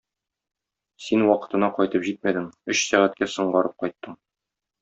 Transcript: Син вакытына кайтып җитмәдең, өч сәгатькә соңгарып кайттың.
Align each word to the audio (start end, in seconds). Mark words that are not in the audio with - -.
Син 1.07 1.25
вакытына 1.31 1.69
кайтып 1.81 2.07
җитмәдең, 2.09 2.49
өч 2.75 2.83
сәгатькә 2.89 3.31
соңгарып 3.37 3.81
кайттың. 3.85 4.21